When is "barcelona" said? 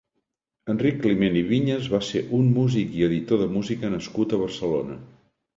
4.47-4.99